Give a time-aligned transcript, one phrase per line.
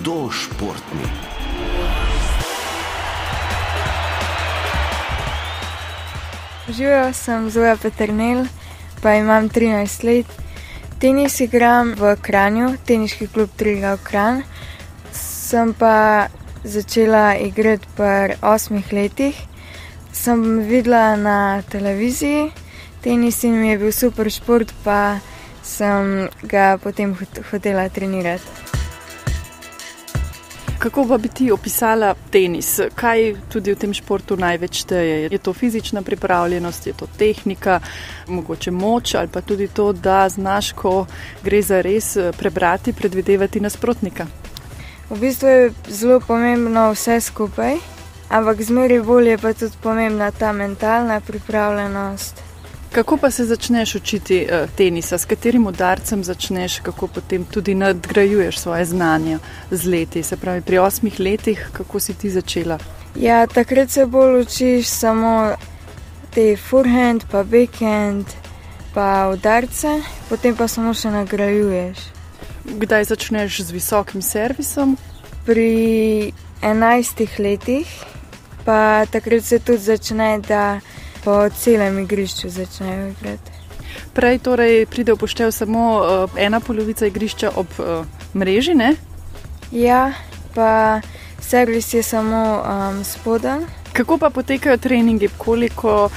[0.00, 1.04] Kdo športni?
[6.68, 8.44] Živijo sem Zoja Petrnil,
[9.02, 10.26] pa imam 13 let.
[10.98, 14.42] Tenis igram v Kranju, teniški klub Triga v Kranju.
[15.12, 16.28] Sem pa
[16.64, 19.36] začela igrati pri osmih letih.
[20.12, 22.50] Sem videla na televiziji
[23.02, 25.18] tenis in mi je bil super šport, pa
[25.62, 27.16] sem ga potem
[27.50, 28.69] hotela trenirati.
[30.80, 32.80] Kako pa bi ti opisala tenis?
[32.94, 35.28] Kaj tudi v tem športu največ šteje?
[35.28, 37.80] Je to fizična pripravljenost, je to tehnika,
[38.26, 41.04] mogoče moč ali pa tudi to, da znaš, ko
[41.44, 44.26] gre za res prebrati, predvidevati nasprotnika?
[45.10, 47.76] V bistvu je zelo pomembno vse skupaj,
[48.30, 52.49] ampak zmeri bolje pa tudi pomembna ta mentalna pripravljenost.
[52.92, 58.58] Kako pa se začneš učiti uh, tenisa, s katerim udarcem začneš, kako potem tudi nadgrajuješ
[58.58, 59.38] svoje znanje
[59.70, 60.22] z leti?
[60.22, 62.78] Se pravi, pri osmih letih, kako si ti začela?
[63.14, 65.54] Ja, takrat se bolj učiš samo
[66.34, 68.26] te forehand, pa backhand,
[68.94, 71.98] pa udarce, potem pa samo še nagrajuješ.
[72.64, 74.96] Kdaj začneš z visokim servisom?
[75.46, 76.32] Pri
[76.62, 77.86] enajstih letih,
[78.64, 80.80] pa takrat se tudi začne, da
[81.24, 83.50] po celem igrišču začnejo igrati.
[84.14, 88.94] Prej torej pride v poštev samo uh, ena polovica igrišča ob uh, mreži, ne?
[89.72, 90.12] Ja,
[90.54, 91.00] pa
[91.40, 93.79] servis je samo um, spodaj.
[93.92, 96.10] Kako pa potekajo treningi, koliko uh,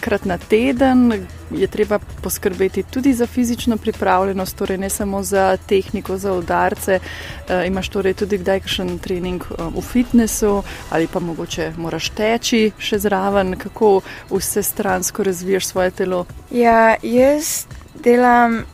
[0.00, 6.16] krat na teden je treba poskrbeti tudi za fizično pripravljenost, torej ne samo za tehniko,
[6.16, 7.00] za udarce.
[7.00, 12.72] Uh, imaš torej tudi kdaj kakšen trening uh, v fitnessu ali pa mogoče moraš teči
[12.78, 16.24] še zraven, kako vse stransko razvijaš svoje telo?
[16.50, 18.64] Ja, jaz delam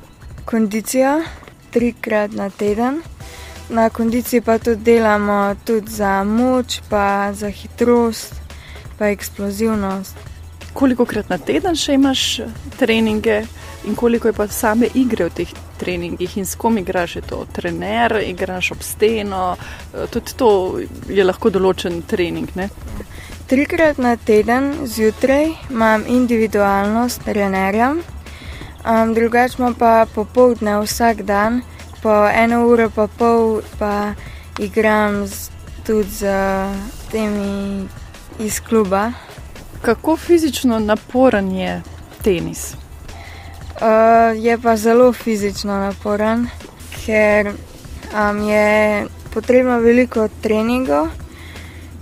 [0.44, 1.22] kondicijo
[1.70, 3.02] trikrat na teden.
[3.68, 8.34] Na kondiciji pa tudi delamo tudi za moč, pa za hitrost,
[8.98, 10.14] pa eksplozivnost.
[10.72, 12.40] Koliko krat na teden še imaš
[12.78, 13.42] treninge
[13.84, 17.16] in koliko je pa same igre v teh treningih in s kom igraš?
[17.16, 19.56] Je to trener, igraš ob steno,
[20.12, 20.50] tudi to
[21.08, 22.52] je lahko določen trening.
[22.54, 22.68] Ne?
[23.50, 28.02] Trikrat na teden zjutraj imam individualno s trenerjem,
[28.86, 31.62] um, drugače pa popoldne vsak dan
[32.06, 34.14] po eno uro pa pol pa
[34.62, 35.50] igram z,
[35.82, 36.22] tudi z
[37.10, 37.82] temi
[38.38, 39.10] iz kluba.
[39.82, 41.82] Kako fizično naporen je
[42.22, 42.74] tenis?
[42.74, 46.46] Uh, je pa zelo fizično naporen,
[47.02, 51.08] ker um, je potrebno veliko treningov,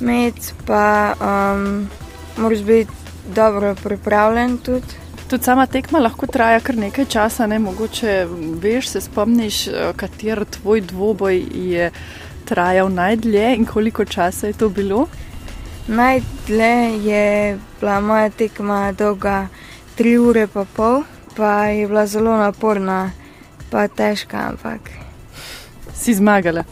[0.01, 1.89] med pa um,
[2.37, 2.93] moraš biti
[3.35, 5.04] dobro pripravljen tudi.
[5.29, 8.27] Tudi sama tekma lahko traja kar nekaj časa, ne mogoče
[8.61, 9.63] veš, se spomniš,
[9.97, 11.91] kater tvoj dvoboj je
[12.45, 15.07] trajal najdlje in koliko časa je to bilo?
[15.89, 16.75] Najdlje
[17.09, 19.49] je bila moja tekma dolga
[19.99, 21.03] 3 ure pa pol,
[21.37, 23.11] pa je bila zelo naporna,
[23.71, 24.81] pa težka, ampak.
[25.95, 26.65] Si zmagala?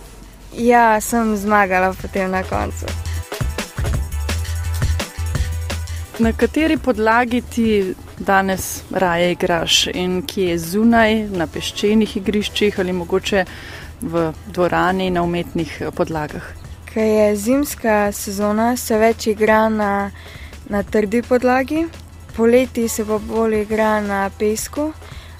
[0.53, 2.87] Ja, sem zmagala potem na koncu.
[6.19, 12.93] Na kateri podlagi ti danes raje igraš in kje je zunaj, na peščenih igriščih ali
[12.93, 13.45] mogoče
[14.03, 16.45] v dvorani na umetnih podlagah?
[16.93, 20.11] Ker je zimska sezona, se več igra na,
[20.69, 21.87] na trdi podlagi,
[22.37, 24.91] poleti se pa bolj igra na pesku,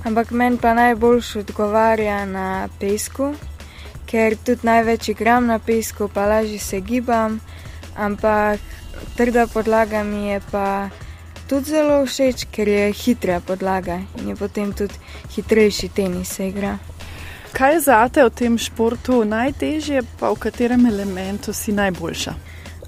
[0.05, 3.33] ampak meni pa najbolj odgovarja na pesku,
[4.07, 7.41] ker tudi največ igram na pesku, pa lažje se gibam,
[7.97, 8.61] ampak
[9.17, 10.67] trda podlaga mi je pa
[11.53, 14.95] tudi zelo všeč, ker je hitra podlaga in je potem tudi
[15.35, 16.79] hitrejši tenis se igra.
[17.53, 22.33] Kaj je za te v tem športu najtežje, pa v katerem elementu si najboljša?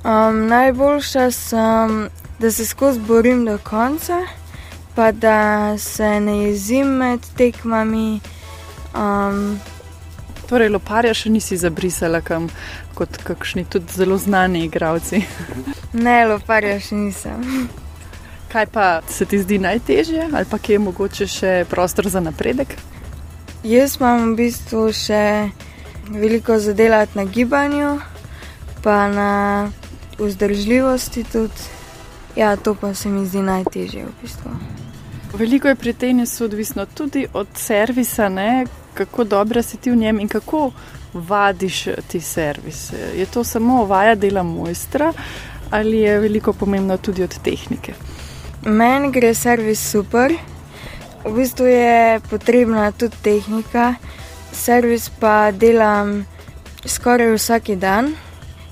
[0.05, 2.09] Um, najboljša sem,
[2.41, 4.23] da se skozi borim do konca,
[4.95, 8.21] pa da se ne jezim med tekmami.
[8.97, 9.61] Um,
[10.49, 12.49] torej, loparja še nisi zabrisala kam
[12.97, 15.21] kot kakšni tudi zelo znani igravci.
[15.93, 17.69] ne, loparja še nisem.
[18.55, 22.77] Kaj pa se ti zdi najtežje, ali pa kje je mogoče še prostor za napredek?
[23.67, 25.23] Jaz imam v bistvu še
[26.07, 27.97] veliko zadelati na gibanju,
[28.85, 29.33] pa na
[30.21, 31.67] vzdržljivosti tudi.
[32.37, 34.55] Ja, to pa se mi zdi najtežje v bistvu.
[35.35, 38.67] Veliko je pri tenisu odvisno tudi od servisa, ne?
[38.95, 40.69] kako dobro si ti v njem in kako
[41.15, 42.93] vadiš ti servis.
[43.19, 45.13] Je to samo vaja dela mojstra
[45.71, 47.95] ali je veliko pomembno tudi od tehnike?
[48.65, 50.33] Meni gre servis super,
[51.25, 53.95] v bistvu je potrebna tudi tehnika,
[54.57, 56.25] servis pa delam
[56.89, 58.17] skoraj vsak dan,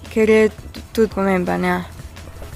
[0.09, 0.49] ker je
[0.97, 1.65] tudi pomemben.
[1.65, 1.92] Ja.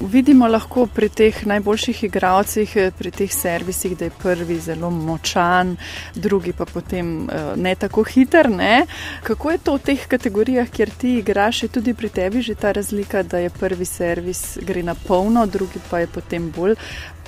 [0.01, 5.77] Vidimo lahko pri teh najboljših igralcih, eh, pri teh servisih, da je prvi zelo močan,
[6.15, 8.51] drugi pa potem eh, ne tako hiter.
[8.51, 8.87] Ne?
[9.23, 12.73] Kako je to v teh kategorijah, kjer ti igraš, je tudi pri tebi že ta
[12.73, 16.75] razlika, da je prvi servis gre na polno, drugi pa je potem bolj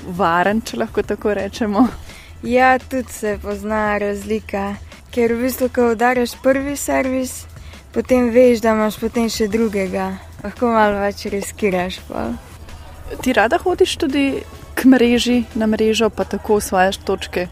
[0.05, 1.87] varen, če lahko tako rečemo.
[2.43, 4.75] Ja, tudi se pozna razlika,
[5.11, 7.47] ker v bistvu, ko udariš prvi servis,
[7.93, 10.19] potem veš, da imaš potem še drugega.
[10.45, 11.99] Lahko malo več riskiraš.
[12.13, 12.29] Pa.
[13.23, 14.43] Ti rada hodiš tudi
[14.75, 17.49] k mreži, na mrežo, pa tako osvajaš točke?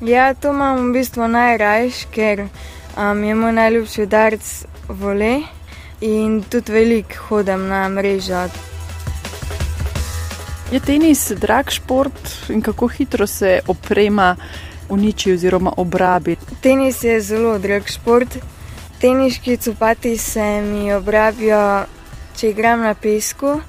[0.00, 2.48] Ja, to imam v bistvu najrajš, ker
[2.98, 4.50] um, je moj najljubši udarc
[4.88, 5.40] vole
[6.00, 8.48] in tudi velik hodim na mrežo.
[10.72, 14.36] Je tenis drag šport in kako hitro se oprema
[14.88, 16.36] uniči oziroma obrabi?
[16.60, 18.36] Tenis je zelo drag šport.
[19.00, 21.84] Teniški copati se mi obrabijo,
[22.36, 23.60] če igram na pesku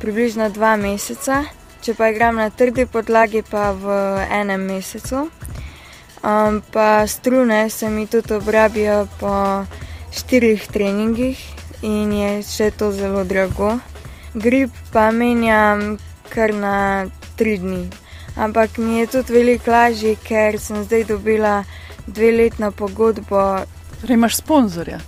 [0.00, 1.42] približno dva meseca,
[1.82, 3.94] če pa igram na trdi podlagi, pa v
[4.30, 5.28] enem mesecu.
[6.18, 9.64] Um, pa strune se mi tudi obrabijo po
[10.10, 11.38] štirih treningih
[11.82, 13.78] in je še to zelo drago.
[14.34, 15.98] Grip pa menjam
[16.28, 17.06] kar na
[17.38, 17.86] tri dni.
[18.38, 21.62] Ampak mi je tudi veliko lažje, ker sem zdaj dobila
[22.06, 23.64] dve letno pogodbo.
[24.00, 25.00] Torej, imaš sponzorja?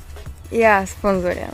[0.51, 1.51] Ja, sponzorja.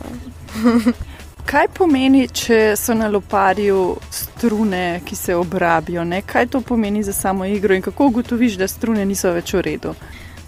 [1.46, 6.02] Kaj pomeni, če so na loparju strune, ki se obrabijo?
[6.04, 6.19] Ne?
[6.26, 9.93] Kaj to pomeni za samo igro in kako ugotoviš, da strune niso več v redu?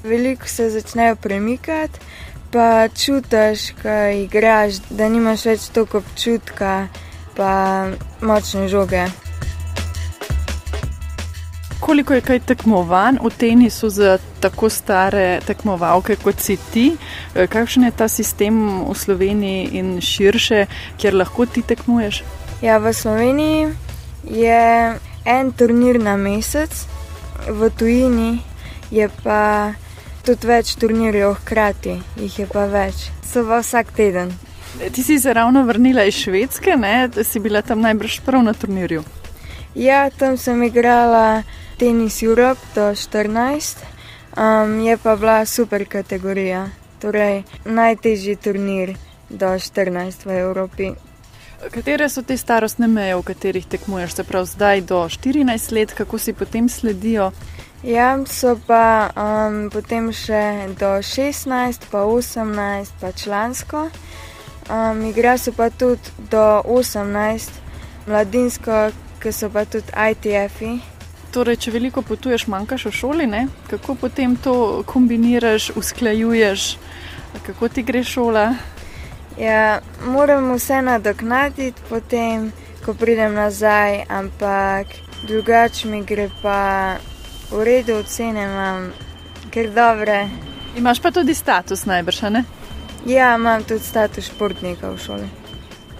[0.02, 2.02] Veliko se začnejo premikati,
[2.50, 6.74] pa čutiš, kaj igraš, da nimaš več toliko občutka,
[7.38, 7.52] pa
[8.20, 9.06] močne žoge
[11.88, 16.96] koliko je kaj tekmovanj v tenisu za tako stare tekmovalke kot si ti?
[17.34, 20.66] Eh, kakšen je ta sistem v Sloveniji in širše,
[21.00, 22.20] kjer lahko ti tekmuješ?
[22.60, 23.72] Ja, v Sloveniji
[24.28, 26.84] je en turnir na mesec,
[27.48, 28.42] v tujini
[28.90, 29.72] je pa
[30.28, 34.34] tudi več turnirjev hkrati, jih je pa več, so pa vsak teden.
[34.92, 37.08] Ti si se ravno vrnila iz Švedske, ne?
[37.24, 39.06] si bila tam najbrž prav na turnirju.
[39.74, 41.42] Ja, tam sem igrala
[41.78, 43.76] Tennis Europe do 14,
[44.36, 48.96] um, je pa bila super kategorija, torej najtežji turnir
[49.30, 50.90] do 14 v Evropi.
[51.70, 56.18] Katere so te starostne meje, v katerih tekmuješ, se pravi zdaj do 14 let, kako
[56.18, 57.30] si potem sledijo?
[57.82, 63.86] Ja, so pa um, potem še do 16, pa 18, pa člansko.
[64.66, 67.50] Um, igra so pa tudi do 18,
[68.10, 68.90] mladinsko,
[69.22, 70.97] ki so pa tudi ITF-i.
[71.32, 73.46] Torej, če veliko potuješ, manjkaš v šoli, ne?
[73.68, 76.78] kako potem to kombiniraš, usklajuješ,
[77.46, 78.54] kako ti gre šola?
[79.38, 82.48] Ja, moram vse nadoknaditi, potem,
[82.84, 84.86] ko pridem nazaj, ampak
[85.28, 86.96] drugače mi gre pa
[87.50, 88.88] v redu, ocene imam,
[89.50, 90.28] ker dobre.
[90.76, 92.44] Imaš pa tudi status najbrž, ne?
[93.06, 95.28] Ja, imam tudi status športnika v šoli.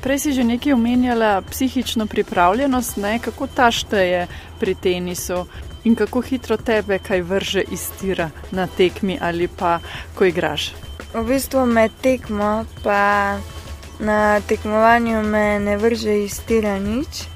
[0.02, 3.18] Prej si že nekaj omenjala psihično pripravljenost, ne?
[3.18, 4.26] kako ta šteje
[4.58, 5.46] pri tenisu
[5.84, 9.80] in kako hitro tebe kaj vrže iz tira na tekmi ali pa
[10.14, 10.72] ko igraš.
[11.14, 13.38] V bistvu med tekmo, pa
[13.98, 17.26] na tekmovanju me ne vrže iz tira nič.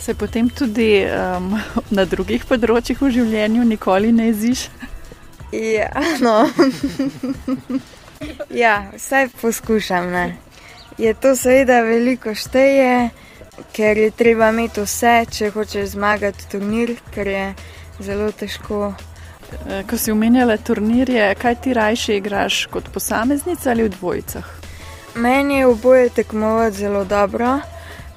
[0.00, 1.60] Se potem tudi um,
[1.96, 4.68] na drugih področjih v življenju nikoli ne jeziš?
[5.52, 5.90] Ja,
[6.20, 6.46] no.
[8.62, 10.08] ja, vsaj poskušam.
[10.14, 10.49] Ne
[11.00, 13.10] je to seveda veliko šteje,
[13.72, 17.44] ker je treba imeti vse, če hočeš zmagati turnir, ker je
[18.04, 18.92] zelo težko.
[19.50, 24.50] E, ko si omenjala turnirje, kaj ti rajše igraš kot posameznica ali v dvojicah?
[25.14, 27.58] Meni je oboje tekmovati zelo dobro,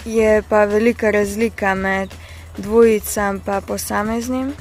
[0.06, 2.14] je pa velika razlika med
[2.58, 4.54] dvojicam in posameznim,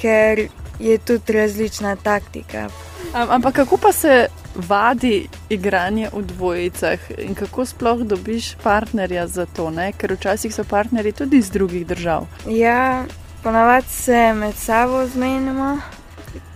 [0.00, 0.48] ker
[0.78, 2.68] je tudi različna taktika.
[3.12, 9.70] Ampak kako pa se vadi igranje v dvojicah in kako sploh dobiš partnerja za to,
[9.70, 9.92] ne?
[9.92, 12.26] ker včasih so partnerji tudi iz drugih držav.
[12.46, 13.04] Ja,
[13.42, 15.78] ponavadi se med sabo zmenimo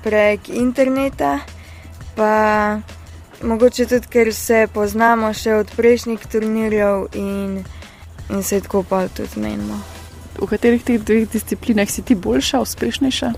[0.02, 1.38] prek interneta,
[2.16, 2.78] pa
[3.42, 7.62] mogoče tudi, ker se poznamo še od prejšnjih turnirjev in,
[8.30, 9.78] in se tako pa tudi zmenimo.
[10.40, 13.32] V katerih teh dveh disciplinah si ti boljša, uspešnejša?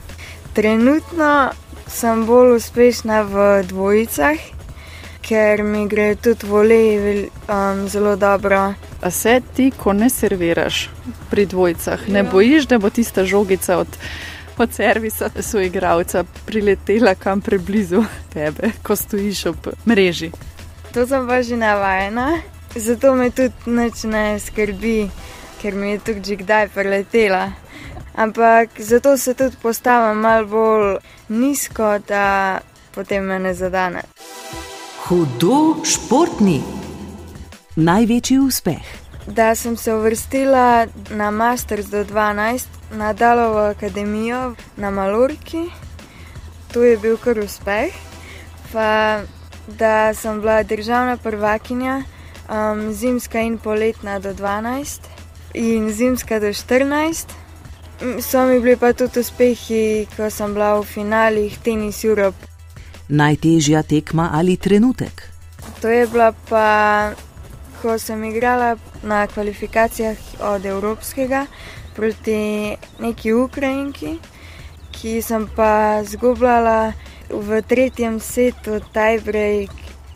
[0.55, 1.51] Trenutno
[1.89, 4.39] sem bolj uspešna v dvojicah,
[5.25, 8.75] ker mi gre tudi volej um, zelo dobro.
[9.01, 10.89] A se ti, ko ne serviraš
[11.31, 12.31] pri dvojicah, ne ja.
[12.31, 13.89] bojiš, da bo tista žogica od,
[14.59, 20.31] od servisa svojega igralca priletela kam preblizu tebe, ko stojiš ob mreži?
[20.95, 22.39] To sem pa že navajena,
[22.77, 25.11] zato me tudi nič ne skrbi,
[25.63, 27.64] ker mi je že kdaj preletela.
[28.15, 30.97] Ampak zato se tudi postavim malo bolj
[31.29, 32.61] nizko, da
[32.95, 34.03] potem me ne zadane.
[35.07, 36.63] Hudo športni.
[37.77, 39.05] Največji uspeh.
[39.27, 45.71] Da sem se uvrstila na Masters do 12 na Dalovo akademijo na Malorki,
[46.73, 47.95] to je bil kar uspeh.
[48.73, 49.21] Pa
[49.67, 52.03] da sem bila državna prvakinja,
[52.49, 55.01] um, zimska in poletna do 12
[55.55, 57.44] in zimska do 14.
[58.01, 62.37] So mi bili pa tudi uspehi, ko sem bila v finalih Tennis Europe.
[63.09, 65.31] Najtežja tekma ali trenutek.
[65.81, 67.13] To je bila pa,
[67.83, 71.47] ko sem igrala na kvalifikacijah od Evropskega
[71.95, 74.19] proti neki Ukrajinki,
[74.93, 76.93] ki sem pa zgubljala
[77.31, 79.71] v tretjem setu tiebreak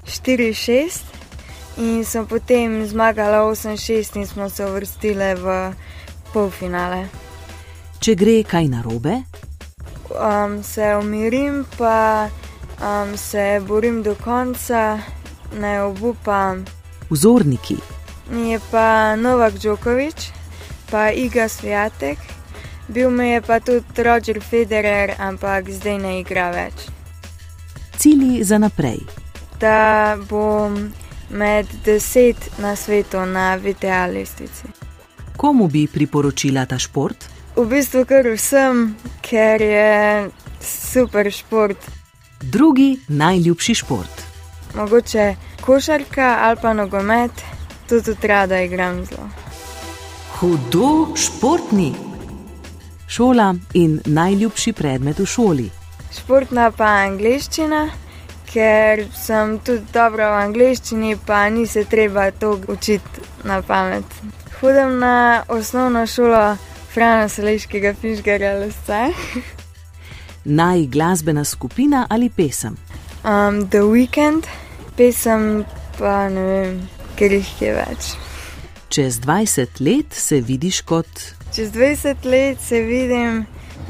[0.04, 5.72] 4-6 in sem potem zmagala 8-6 in smo se uvrstile v
[6.32, 7.27] polfinale.
[8.00, 9.22] Če gre kaj narobe,
[10.08, 12.28] Um, se umirim, pa
[12.80, 14.98] um, se borim do konca,
[15.60, 16.64] ne obupam.
[17.10, 17.76] vzorniki.
[18.32, 20.32] Je pa Novak Djokovic,
[20.90, 22.18] pa Iga Sviatek,
[22.88, 26.88] bil mi je pa tudi Roger Federer, ampak zdaj ne igra več.
[27.98, 29.00] Cili za naprej.
[29.60, 30.92] Da bom
[31.30, 34.66] med deset na svetu na VTA listici.
[35.36, 37.24] Komu bi priporočila ta šport?
[37.58, 40.30] V bistvu kar vsem, ker je
[40.62, 41.88] super šport.
[42.38, 44.22] Drugi najljubši šport.
[44.74, 47.30] Mogoče košarka ali pa nogomet,
[47.88, 49.26] tudi, rada igram zelo.
[50.38, 51.94] Hudo športni.
[53.08, 55.66] Šola in najljubši predmet v šoli.
[56.14, 57.88] Športna pa angliščina,
[58.52, 64.06] ker sem tudi dobra v angliščini, pa ni se treba to učiti na pamet.
[64.60, 66.56] Hodim na osnovno šolo
[66.98, 69.12] Frana Seleškega Fišgarja Lesce.
[70.44, 72.76] Naj glasbena skupina ali pesem.
[73.24, 74.42] Um, The Weekend,
[74.96, 75.64] pesem
[75.98, 76.80] pa ne vem,
[77.14, 78.08] ker jih je več.
[78.90, 81.22] Čez 20 let se vidiš kot
[81.54, 83.44] Čez 20 let se vidim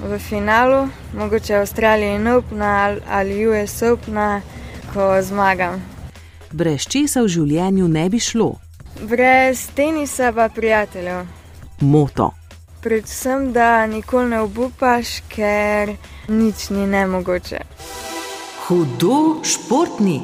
[0.04, 4.18] v finalu, mogoče Avstralije Open ali- ali US Open,
[4.92, 5.80] ko zmagam.
[6.52, 8.58] brez česa v življenju ne bi šlo.
[9.00, 11.24] Brez tenisa pa prijateljev.
[11.80, 12.38] Moto.
[12.80, 15.97] Predvsem, da nikoli ne obupaš, ker
[16.28, 17.58] nič ni nemogoče.
[18.66, 20.23] Hudo športni.